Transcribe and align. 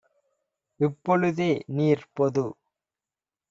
இப்பொழு 0.79 1.29
தேநீர்- 1.33 2.05
பொது 2.15 2.45